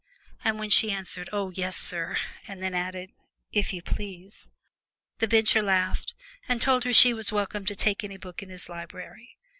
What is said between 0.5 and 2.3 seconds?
when she answered, "Oh, yes, sir!"